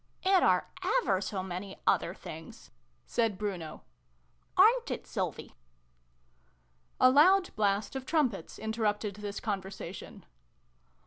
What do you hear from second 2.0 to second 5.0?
things," said Bruno." Arerit